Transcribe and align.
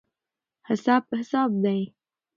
حساب 0.67 1.03
حساب 1.19 1.51
دی. 1.63 1.81